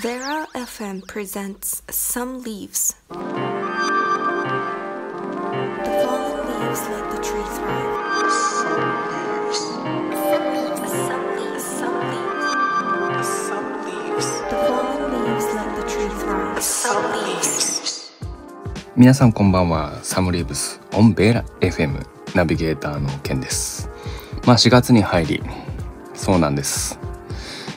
[0.00, 2.94] Vera FM presents Some Leaves.
[3.10, 3.14] The
[6.04, 8.30] fallen leaves let the tree thrive.
[8.32, 8.80] Some
[13.84, 16.62] leaves, The fallen leaves let the tree thrive.
[16.62, 18.12] Some leaves.
[18.96, 23.90] 皆さんこんばんはサムリーブスオンベーラ FM ナビゲーターのケンです
[24.46, 25.42] まあ4月に入り
[26.14, 26.98] そうなんです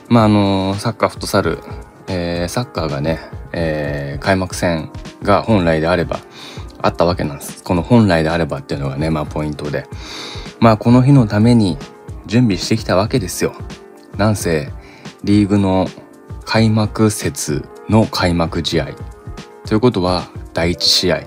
[0.08, 1.58] まああのサッカーフットサル、
[2.08, 3.20] えーサッカーがね、
[3.52, 4.90] えー開幕戦
[5.22, 6.18] が本来であれば
[6.82, 7.62] あったわけなんです。
[7.62, 9.86] この本来であればっていうのがねまあポイントで。
[10.60, 11.76] まあこの日のために
[12.26, 13.54] 準備してきたわけですよ。
[14.16, 14.72] なんせ
[15.24, 15.86] リーグの
[16.44, 18.88] 開幕節の開幕試合。
[19.66, 21.22] ということは第1試合。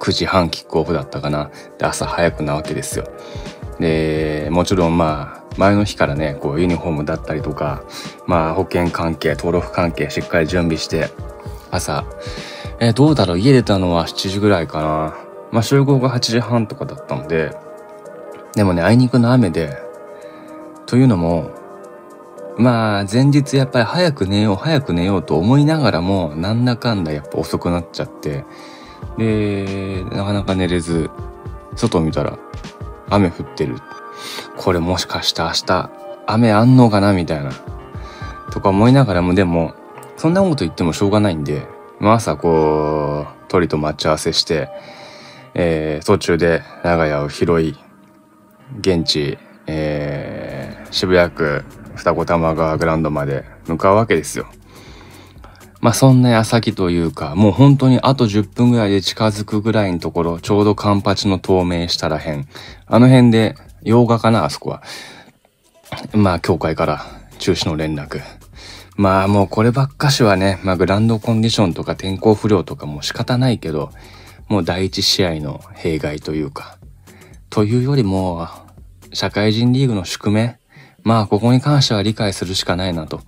[0.00, 1.50] 9時半キックオフだったかな。
[1.78, 3.08] で朝早くなわけですよ。
[3.78, 7.82] でもちろんまあ前の日からねこうユニフォームだったりとか
[8.26, 11.10] まあ保険関係登録関係しっかり準備して
[11.70, 12.04] 朝。
[12.80, 13.38] えどうだろう？
[13.38, 15.14] 家出たのは7時ぐらいかな。
[15.52, 17.54] まあ集合が8時半とかだったので
[18.54, 19.76] でもねあいにくの雨で
[20.86, 21.50] というのも
[22.56, 28.44] まあ前日やっぱり早く寝よう早く寝ようと思いながらもなんだかんだやっぱ遅くなっちゃって
[29.18, 31.10] でなかなか寝れず
[31.76, 32.38] 外を見たら
[33.10, 33.76] 雨降ってる。
[34.56, 35.90] これもしかして明日
[36.26, 37.52] 雨あんのかなみたいな
[38.52, 39.74] とか思いながらもでも
[40.16, 41.66] そんなこと言ってもしょうがないんで、
[41.98, 44.68] まあ、朝こう鳥と待ち合わせして、
[45.54, 47.76] えー途中で長屋を広い
[48.78, 51.64] 現地、えー渋谷区
[51.96, 54.46] 二子玉川グランドまで向かうわけですよ。
[55.80, 62.46] まあそんな矢先というかもう本当にあと10分ぐらいで近づくぐらいのところちょうどカンパチの透明したらへん
[62.86, 64.82] あの辺で洋画かなあそこは。
[66.12, 67.04] まあ協会から
[67.38, 68.20] 中止の連絡。
[68.96, 73.90] まあもうこればっかしはね、まあグランドコンディションとか天候不良とかも仕方ないけど
[74.48, 76.78] もう第一試合の弊害というか。
[77.50, 78.48] というよりも
[79.12, 80.58] 社会人リーグの宿命。
[81.02, 83.20] まあここに関しては理解するしかないなと。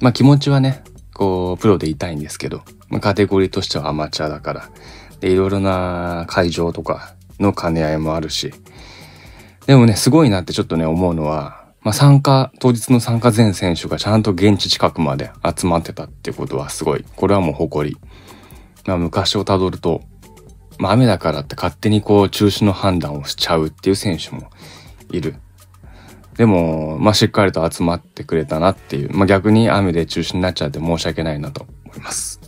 [0.00, 4.70] まあ気持ちはねこうプロでいたいんですけど、まあ、カテゴリーとしてはアマチュアだから。
[5.20, 8.52] でいろいろな会場とかの兼ね合いもあるし。
[9.66, 17.96] でもねすごいなってちょっとね思うのは、まあ、参加当日の参加全選手がちゃんと現地近くまで集まってたっていうことはすごいこれはもう誇り、
[18.86, 20.02] まあ、昔をたどると
[20.78, 24.50] まあ、雨だからって勝手にこう中止の判断をしちゃうっていう選手も
[25.10, 25.36] いる。
[26.36, 32.45] でも、まあ、しっかりと集まってくれたなっていう、まあ、逆に雨で中止になっちゃって申し訳ないなと思います。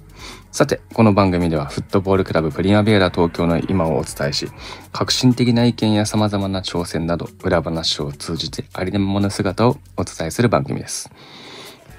[0.59, 4.49] さて、この番組ではフットボールクラブプリマベーラ東京の今をお伝えし、
[4.91, 11.13] 革新的な意見や様々な挑戦など、裏話を通じてありのままの姿をお伝えする番組です。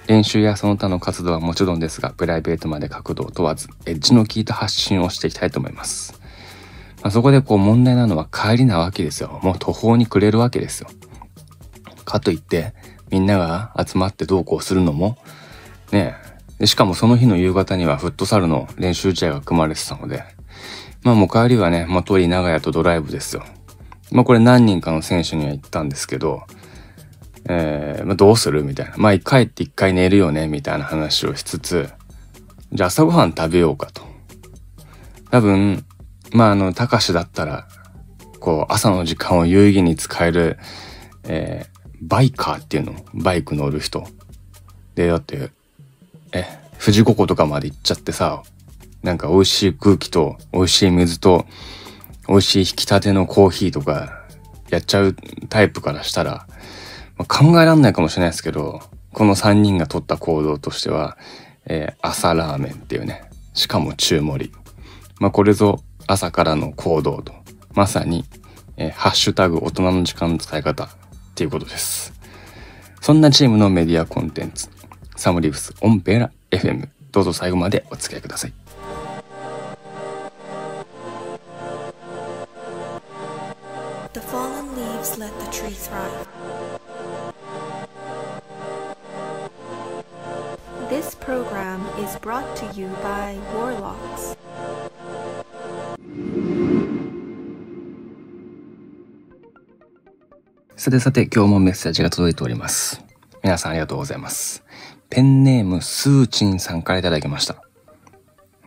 [0.07, 6.19] 練習やその他の活動はもちろんですが、プライベートまで角度を問わず、エッジの効いた発信をしていきたいと思います。
[7.01, 9.39] まあ、そこでこう問題なのは帰りなわけですよ。
[9.41, 10.89] もう途方に暮れるわけですよ。
[12.03, 12.73] かといって、
[13.09, 15.17] みんなが集まってどうこうするのも、
[15.93, 16.28] ねえ。
[16.59, 20.23] でしかもその日の夕方にはフットサルの練習試合が組まれてたので、
[21.03, 23.43] まあもう帰りはね、まあ、鳥長屋とドライブですよ。
[24.11, 26.43] まあこれ何人かの選手には言ったんですけど、
[27.47, 28.93] えーまあ、どうするみたいな。
[28.97, 31.89] まあ帰って一回寝るよねみたいな話をしつつ、
[32.73, 34.03] じゃあ朝ごはん食べようかと。
[35.31, 35.85] 多分、
[36.33, 37.67] まああの、たかしだったら、
[38.39, 40.57] こう朝の時間を有意義に使える、
[41.23, 44.07] えーバイカーっていうのバイク乗る人。
[44.95, 45.51] で、だって、
[46.33, 46.45] え、
[46.79, 48.43] 富士五湖とかまで行っちゃってさ、
[49.03, 51.45] なんか美味しい空気と美味しい水と
[52.27, 54.25] 美味しい引き立てのコーヒーとか
[54.69, 55.15] やっちゃう
[55.49, 56.47] タイプからしたら、
[57.17, 58.81] まあ考えらんないかもしれないですけど、
[59.13, 61.17] この3人が取った行動としては、
[61.65, 64.53] えー朝ラーメンっていうね、しかも中盛り。
[65.19, 67.33] まあこれぞ朝からの行動と、
[67.73, 68.25] まさに、
[68.77, 70.89] えーハッシュタグ大人の時間の使い方っ
[71.35, 72.13] ていうことです。
[73.01, 74.69] そんなチームのメディアコンテンツ、
[75.19, 78.53] サムリーフスオンベラ FM、どうぞ最後までお付き合いください。
[84.13, 86.25] The fallen leaves let the tree thrive.
[90.89, 94.37] This program is brought to you by Warlocks.
[100.77, 103.03] さてさて今日もメッセージが届いております。
[103.43, 104.63] 皆さんありがとうございます。
[105.09, 107.63] ペンネームスーチンさんからいただきました。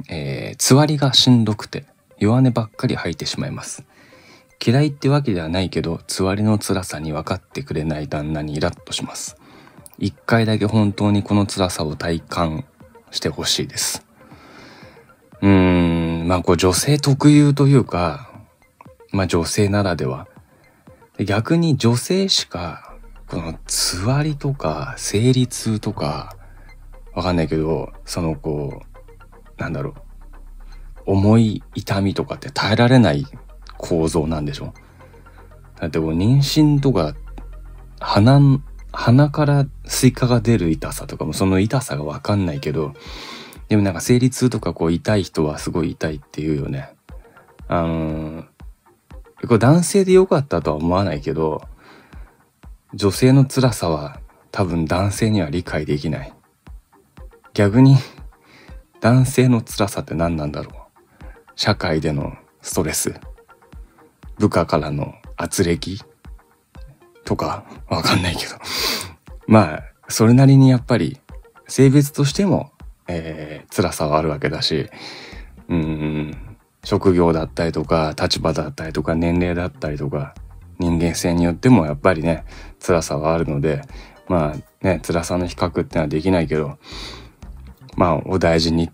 [0.08, 1.84] えー、つわりがしんどくて
[2.18, 3.84] 弱音ばっかり吐いてしまいます。
[4.64, 9.36] 嫌いってわけではないけど、つわりの辛さに分かってくれない旦那にイラッとします。
[9.98, 12.64] 一回だけ本当にこの辛さを体感
[13.10, 14.04] してほしいです。
[15.40, 18.30] うーん、まあこう女性特有というか、
[19.12, 20.26] まあ女性ならでは。
[21.18, 22.91] 逆に女性しか、
[23.32, 26.37] このつわりとか生理痛とか、
[27.14, 29.94] わかんないけど、そのこう、なんだろ
[31.06, 33.26] う、重い痛みとかって耐えられない
[33.79, 34.75] 構造なんでしょ？
[35.81, 37.14] だってこう妊娠とか
[37.99, 38.61] 鼻
[38.93, 42.93] 鼻からスイカが出る痛さとかもその痛さがわかんないけど
[43.69, 46.94] でもなんか生理痛とかこう痛い人はすごい痛いって言うよね。
[47.67, 48.46] あのー
[49.43, 51.62] これ男性でよかったとは思わないけど
[52.94, 56.32] 女性の辛さは多分男性には理解できない。
[57.54, 57.96] 逆に
[59.00, 60.74] 男性の辛さって何なんだろう。
[61.54, 63.14] 社会でのストレス。
[64.38, 65.98] 部下からの圧力。
[67.24, 68.56] とかわかんないけど。
[69.46, 71.18] まあそれなりにやっぱり
[71.66, 72.72] 性別としても、
[73.08, 74.90] えー、辛さはあるわけだし
[75.68, 80.34] うん職業だったりとか立場だったりとか年齢だったりとか
[80.78, 82.44] 人間性によってもやっぱりね
[82.80, 83.82] 辛さはあるので
[84.28, 86.78] まあね辛さの比較ってのはできないけど
[87.96, 88.90] まあお大事に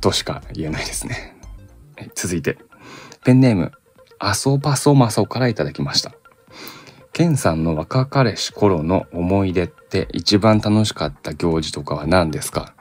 [0.00, 1.36] としか言えないですね。
[2.14, 2.56] 続いて
[3.24, 3.72] ペンネーム
[4.18, 6.12] アソパソマソからいただきました。
[7.12, 12.74] ケンさんの若彼氏頃の思い出って一番楽しかった行事とかは何ですか？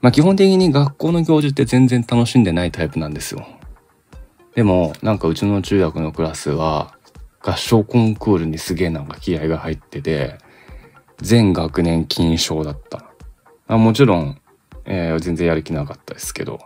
[0.00, 3.46] まあ基本的に学校の行事って全然楽しんでないタイプなんですよ。
[4.54, 6.95] でもなんかうちの中学のクラスは
[7.48, 10.38] 合唱コンクールにすげえなんか気合が入ってて
[11.18, 13.04] 全学年金賞だった。
[13.68, 14.40] あもちろん、
[14.84, 16.58] えー全然やる気なかったですけど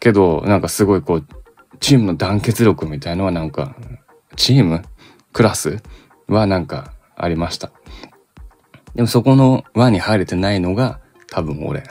[0.00, 1.26] けどなんかすごいこう
[1.78, 3.76] チームの団結力みたいのはなんか
[4.36, 4.82] チーム？
[5.32, 5.80] クラス？
[6.26, 7.70] はなんかありました。
[8.94, 11.84] でもそこの輪に入れてないのが多分俺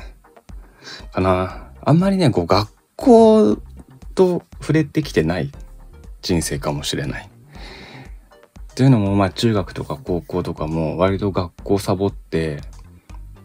[1.11, 1.71] かな。
[1.83, 3.57] あんまりね、こう学校
[4.13, 5.51] と触れてきてない
[6.21, 7.29] 人生かもしれない。
[8.71, 12.61] っていうのもまあ中学とか高校とかも割と学校サボって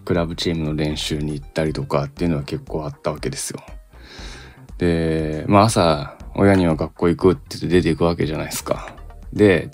[0.04, 3.60] クラブチームの練習に行ったりとかっていうのは結構あったわけですよ。
[4.78, 8.94] で、まあ朝親には学校行くって言って出ていくわけじゃないですか。
[9.32, 9.70] で、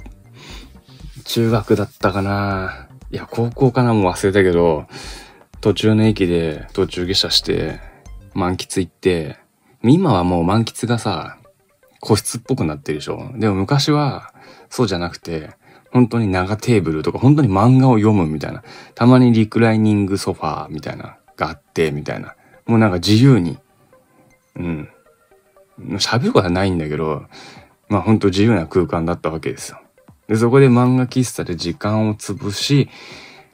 [1.24, 4.86] 中学だったかないや、高校かなもう忘れたけど、
[5.60, 7.78] 途中の駅で途中下車して、
[8.32, 9.36] 満喫行って、
[9.82, 11.38] 今はもう満喫がさ、
[12.02, 13.30] 個室っぽくなってるでしょ。
[13.36, 14.34] でも昔は
[14.70, 15.50] そうじゃなくて、
[15.92, 18.64] 本当に長テーブルとか本当に漫画を読むみたいな。
[18.96, 22.34] たまにリクライニングソファーみたいながあって、みたいな。
[22.66, 23.56] もうなんか自由に、
[24.56, 24.88] うん。
[25.92, 27.22] 喋ることはないんだけど、
[27.88, 29.80] まあ本当自由な空間だったわけですよ。
[30.26, 32.88] で、そこで漫画喫茶で時間を潰し、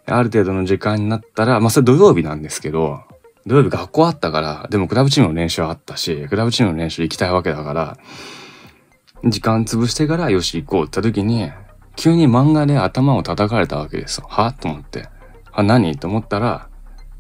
[0.07, 3.03] ある程度の時間になったら、まあそれ土曜日なんですけど、
[3.49, 7.97] 土曜日学校あったから、でもクラブチームの練習はあったし、クラブチームの練習行きたいわけだから、
[9.25, 11.51] 時間潰してからよし行こうって言った時に、
[11.97, 14.27] 急に漫画で頭を叩かれたわけですよ。
[14.29, 15.09] はと思って。
[15.51, 16.69] あ、何と思ったら、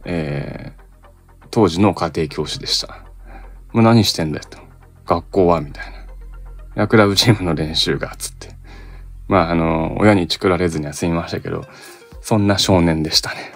[0.05, 3.05] えー、当時の家庭教師でした。
[3.73, 4.59] もう何してんだよと。
[5.07, 5.99] 学校はみたいな。
[5.99, 6.01] い
[6.75, 8.51] や、クラブチームの練習が、つって。
[9.29, 11.65] まあ、あの、親にチクられずには済みましたけど、
[12.21, 13.53] そんな少年でしたね。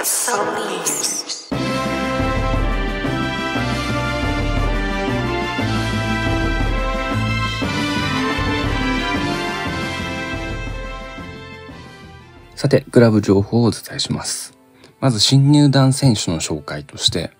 [12.62, 14.56] さて、クラブ情報をお伝えします。
[15.00, 17.32] まず、新入団選手の紹介として、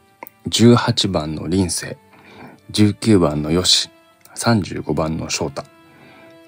[0.49, 1.97] 18番の林星、
[2.73, 3.89] 19番の吉、
[4.35, 5.63] 35番の翔太。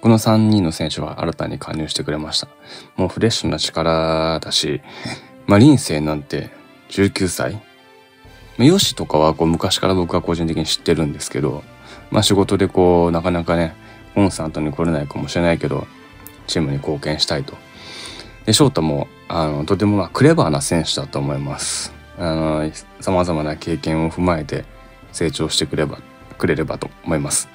[0.01, 2.49] この3人の選手は新たに加入してくれました。
[2.97, 4.81] もうフレッシュな力だし、
[5.47, 6.51] まあ、林星なんて
[6.89, 7.63] 19歳
[8.59, 11.63] まあとかはこう昔から僕は個人的に知ってるんですけど、
[12.11, 13.77] まあ仕事でこう、なかなかね、
[14.17, 15.87] コンスタントに来れないかもしれないけど、
[16.49, 17.57] チームに貢献したいと。
[18.47, 21.93] で、翔太も、あの、とてもクレバーな選手だと思います。
[22.19, 22.71] あの、
[23.01, 24.65] 様々な経験を踏まえて
[25.13, 25.99] 成長してくれば、
[26.39, 27.49] くれればと思います。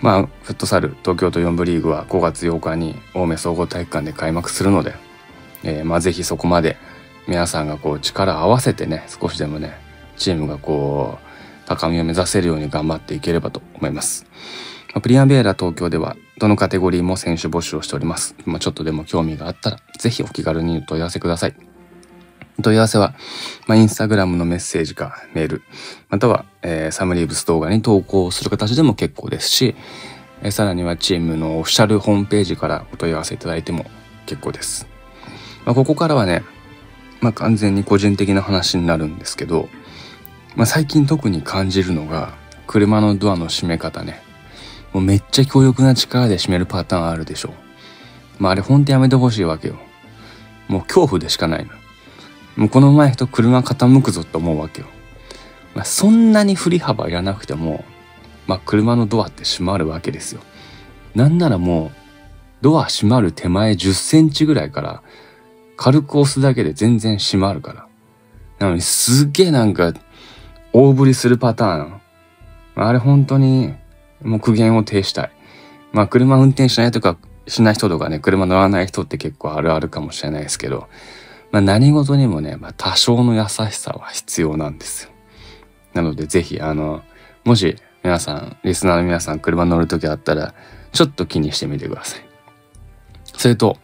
[0.00, 4.94] まあ、フットサル東京都4部リーグは5月8日に青梅総合体育館で開幕するので、
[5.64, 6.76] えーまあぜひそこまで
[7.26, 9.76] 皆さんがこう力を合わせてね、少しでもね、
[10.16, 14.26] チームがこう、高みを目指せるように頑張っていければと思います。
[14.96, 18.34] まプリアンベーラ東京ではどのカテゴリーも選手募集をしております。
[18.46, 21.54] まあ、ちょっとでも興味があったら、ぜひお気軽にお問い合わせください。
[22.58, 23.14] お問い合わせは、
[23.66, 25.62] まあ、インスタグラムのメッセージかメール、
[26.08, 29.76] または、えーサムリーブス動画に投稿する形でも結構ですし、
[30.40, 33.84] えーさらにはチームのオフィシャルホームページからお問い合わせいただいても
[34.24, 34.86] 結構です。
[35.66, 36.42] まあ、ここからはね、
[37.20, 39.68] まあ完全に個人的な話になるんですけど、
[40.54, 42.32] まあ最近特に感じるのが、
[42.66, 44.24] 車のドアの閉め方ね。
[44.96, 47.52] もうめっちゃ強力な力で閉めるパターンあるでしょ。
[48.38, 49.76] まああれほんとやめてほしいわけよ。
[50.68, 51.72] もう恐怖でしかないの。
[52.56, 54.88] もうこの前人車傾くぞって思うわけよ。
[55.74, 57.84] まあ、そんなに振り幅いらなくても、
[58.46, 60.40] まあ、車のドアって閉まるわけですよ。
[61.14, 61.90] なんならもう、
[62.62, 65.02] ドア閉まる手前10センチぐらいから、
[65.76, 67.86] 軽く押すだけで全然閉まるから。
[68.60, 69.92] なのにすっげえなんか、
[70.72, 72.00] 大振りするパターン。
[72.76, 73.74] あれ本当に、
[74.26, 75.30] もう苦言を呈したい。
[75.92, 77.16] まあ車運転しないとか、
[77.46, 80.88] しない人とかね、車乗らない人って結構あるあるかもしれないですけど、
[81.52, 85.10] まあ何事にもね、まあ多少の優しさは必要なんですよ。
[85.94, 87.02] なのでぜひ、あの、
[87.44, 90.54] もし皆さん、リスナーの皆さん車乗るときあったら、
[90.92, 92.20] ちょっと気にしてみてください。
[93.24, 93.78] それと、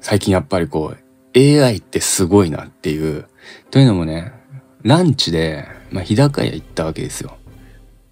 [0.00, 3.26] 最近やっぱりこう、AI ってすごいなっていう。
[3.72, 4.32] というのもね、
[4.82, 7.36] ランチで、まあ、日高屋行ったわけですよ。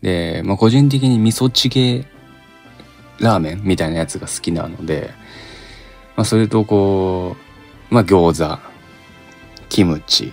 [0.04, 2.04] で、まあ、個人的に味噌チゲ
[3.20, 5.10] ラーメンみたいなやつが好きなので、
[6.14, 7.36] まあ、それとこ
[7.90, 8.58] う、まあ、餃子、
[9.70, 10.30] キムチ、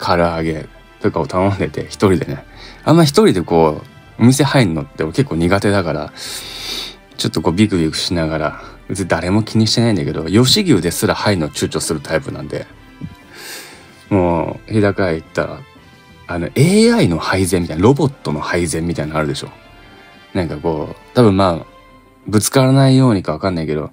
[0.00, 0.66] 唐揚げ
[1.00, 2.44] とかを頼んでて、一人でね。
[2.82, 3.80] あんま一人でこ
[4.18, 6.12] う、お店入んのって結構苦手だから、
[7.16, 12.66] ちょっとこうビクビクしながら、別に誰も気にしてないんだけど、吉牛ですら入るの躊躇するタイプなんで、
[14.10, 15.60] もう、日高屋行ったら、
[16.26, 19.50] あの、AI の配膳みたいな、ロボットの配膳みたいなのあるでしょ。
[20.32, 21.66] なんかこう、多分まあ、
[22.26, 23.90] ぶつからないようにかわかんないけど、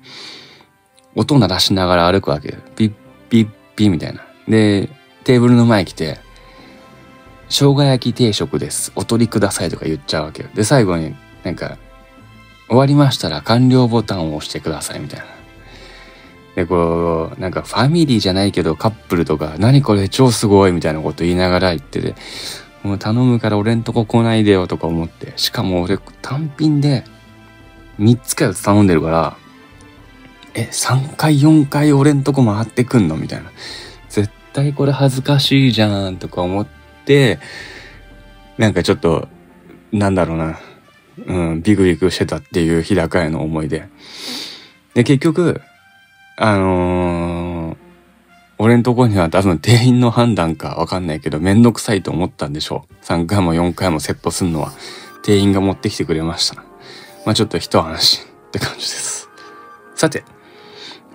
[1.16, 2.58] 音鳴らしながら歩くわけ。
[2.76, 2.94] ピッ
[3.30, 4.26] ピッピッみたいな。
[4.48, 4.90] で、
[5.24, 6.20] テーブルの前来て、
[7.50, 8.94] 生姜焼き定食です。
[8.96, 10.50] お取りくださいとか言っちゃうわけよ。
[10.54, 11.78] で、最後になんか、
[12.68, 15.26] 終わりましたら完了ボタンを押してくださいみたいな。
[16.56, 22.16] で、こう、なんかファミリーじゃないけどカップルとか、何これ超すごいみたいなこと言いながら言ってて、
[22.84, 27.04] もう頼むから俺んとこ来ないでよとか思って、しかも俺単品で
[28.00, 29.38] 3つか4つ頼んでるから、
[30.54, 33.16] え、3回4回俺んとこ回ってくんの？
[33.16, 33.52] みたいな。
[34.10, 36.68] 絶対これ恥ずかしいじゃんとか思っ
[37.06, 37.40] て、
[38.58, 39.30] なんかちょっと、
[39.94, 40.60] なんだろうな、
[41.26, 43.88] うん、ビクビクしてたっていう日高屋の思い出。
[44.94, 45.62] で、結局、
[46.38, 47.78] あのー、
[48.58, 52.94] 俺んとこには多分店員の判断かわかんないけど、めんどくさいと思ったんでしょう。
[53.04, 54.72] 3回も4回もセットすんのは、
[55.24, 56.64] 店員が持ってきてくれました。
[57.26, 59.30] まあちょっと一話って感じです。
[59.96, 60.24] さて、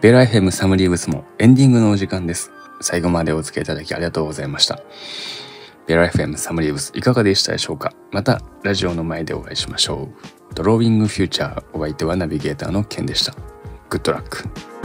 [0.00, 2.52] ベライフェムサムリーブスもエンディングのお時間です。
[2.80, 4.80] 最後までお付き合いいただきありがとうございました。
[5.86, 10.08] ベラ FM サムリーブスいかがでしたでしょうかまたラジオの前でお会いしましょ
[10.50, 10.54] う。
[10.54, 13.34] ドローイングフューチャーお相手はナビゲーターのケンでした。
[13.88, 14.75] グッドラック。